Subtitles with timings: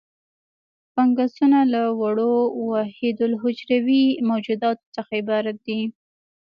[0.93, 2.35] فنګسونه له وړو
[2.69, 5.81] وحیدالحجروي موجوداتو څخه عبارت دي.